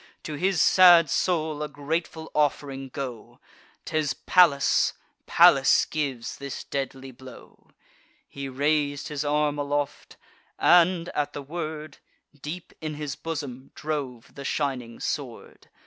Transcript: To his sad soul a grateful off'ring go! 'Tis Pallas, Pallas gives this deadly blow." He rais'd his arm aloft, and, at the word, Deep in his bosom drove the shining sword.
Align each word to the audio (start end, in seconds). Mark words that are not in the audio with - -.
To 0.23 0.33
his 0.33 0.59
sad 0.59 1.11
soul 1.11 1.61
a 1.61 1.67
grateful 1.67 2.31
off'ring 2.33 2.89
go! 2.89 3.39
'Tis 3.85 4.15
Pallas, 4.15 4.93
Pallas 5.27 5.85
gives 5.85 6.37
this 6.37 6.63
deadly 6.63 7.11
blow." 7.11 7.69
He 8.27 8.49
rais'd 8.49 9.09
his 9.09 9.23
arm 9.23 9.59
aloft, 9.59 10.17
and, 10.57 11.09
at 11.09 11.33
the 11.33 11.43
word, 11.43 11.99
Deep 12.41 12.73
in 12.81 12.95
his 12.95 13.15
bosom 13.15 13.69
drove 13.75 14.33
the 14.33 14.43
shining 14.43 14.99
sword. 14.99 15.69